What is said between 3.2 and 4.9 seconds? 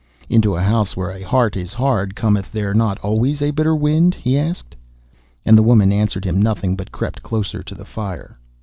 a bitter wind?' he asked.